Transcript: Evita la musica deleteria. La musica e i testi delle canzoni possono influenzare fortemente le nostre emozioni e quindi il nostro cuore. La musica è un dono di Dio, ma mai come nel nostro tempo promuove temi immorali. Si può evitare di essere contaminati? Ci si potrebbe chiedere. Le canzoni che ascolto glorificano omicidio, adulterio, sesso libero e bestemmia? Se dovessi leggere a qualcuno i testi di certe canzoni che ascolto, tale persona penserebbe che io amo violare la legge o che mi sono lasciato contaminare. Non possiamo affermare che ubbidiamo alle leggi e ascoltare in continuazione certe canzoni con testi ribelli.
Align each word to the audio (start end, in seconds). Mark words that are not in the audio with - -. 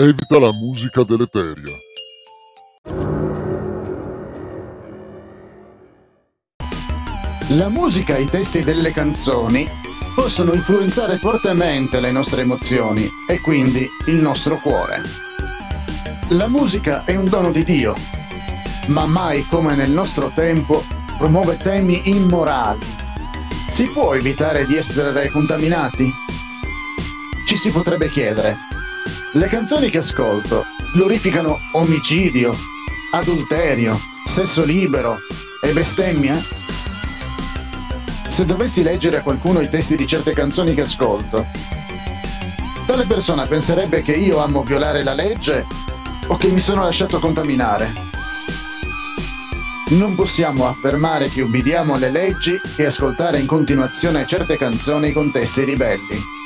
Evita 0.00 0.38
la 0.38 0.52
musica 0.52 1.02
deleteria. 1.02 1.72
La 7.48 7.68
musica 7.68 8.14
e 8.14 8.22
i 8.22 8.28
testi 8.30 8.62
delle 8.62 8.92
canzoni 8.92 9.68
possono 10.14 10.52
influenzare 10.52 11.16
fortemente 11.16 11.98
le 11.98 12.12
nostre 12.12 12.42
emozioni 12.42 13.08
e 13.28 13.40
quindi 13.40 13.88
il 14.06 14.20
nostro 14.22 14.58
cuore. 14.58 15.02
La 16.28 16.46
musica 16.46 17.04
è 17.04 17.16
un 17.16 17.28
dono 17.28 17.50
di 17.50 17.64
Dio, 17.64 17.96
ma 18.86 19.04
mai 19.04 19.44
come 19.48 19.74
nel 19.74 19.90
nostro 19.90 20.30
tempo 20.32 20.84
promuove 21.18 21.56
temi 21.56 22.08
immorali. 22.08 22.86
Si 23.68 23.88
può 23.88 24.14
evitare 24.14 24.64
di 24.64 24.76
essere 24.76 25.28
contaminati? 25.30 26.08
Ci 27.48 27.56
si 27.56 27.70
potrebbe 27.70 28.08
chiedere. 28.08 28.77
Le 29.32 29.46
canzoni 29.46 29.90
che 29.90 29.98
ascolto 29.98 30.64
glorificano 30.94 31.58
omicidio, 31.72 32.56
adulterio, 33.12 34.00
sesso 34.24 34.64
libero 34.64 35.18
e 35.62 35.70
bestemmia? 35.72 36.42
Se 38.26 38.46
dovessi 38.46 38.82
leggere 38.82 39.18
a 39.18 39.22
qualcuno 39.22 39.60
i 39.60 39.68
testi 39.68 39.96
di 39.96 40.06
certe 40.06 40.32
canzoni 40.32 40.72
che 40.72 40.80
ascolto, 40.80 41.44
tale 42.86 43.04
persona 43.04 43.44
penserebbe 43.44 44.00
che 44.00 44.12
io 44.12 44.38
amo 44.38 44.62
violare 44.62 45.02
la 45.02 45.12
legge 45.12 45.66
o 46.28 46.36
che 46.38 46.48
mi 46.48 46.60
sono 46.60 46.82
lasciato 46.82 47.18
contaminare. 47.18 47.92
Non 49.90 50.14
possiamo 50.14 50.66
affermare 50.66 51.28
che 51.28 51.42
ubbidiamo 51.42 51.94
alle 51.94 52.10
leggi 52.10 52.58
e 52.76 52.84
ascoltare 52.86 53.38
in 53.38 53.46
continuazione 53.46 54.26
certe 54.26 54.56
canzoni 54.56 55.12
con 55.12 55.30
testi 55.30 55.64
ribelli. 55.64 56.37